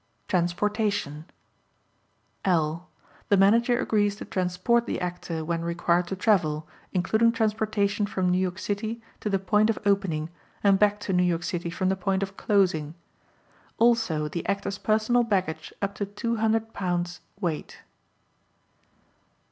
[0.27, 1.25] Transportation
[2.43, 2.89] (L)
[3.29, 8.39] The Manager agrees to transport the Actor when required to travel, including transportation from New
[8.39, 10.31] York City to the point of opening
[10.63, 12.95] and back to New York City from the point of closing;
[13.77, 17.83] also the Actor's personal baggage up to two hundred pounds weight.